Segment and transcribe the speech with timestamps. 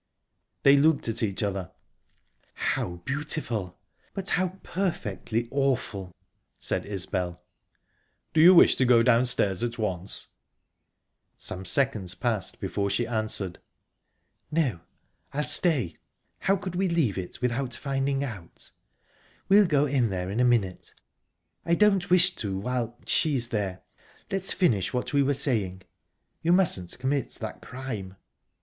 [0.63, 1.69] They looked at each other.
[2.55, 6.11] "How beautiful!...but how perfectly awful!"
[6.57, 7.43] said Isbel.
[8.33, 10.29] "Do you wish to go downstairs at once?"
[11.37, 13.59] Some seconds passed before she answered.
[14.49, 14.79] "No,
[15.33, 15.97] I'll stay.
[16.39, 18.71] How could we leave it without finding out?...
[19.49, 20.95] We'll go in there in a minute.
[21.63, 23.83] I don't wish to while she's there.
[24.31, 28.15] Let's finish what we were saying...You mustn't commit that crime."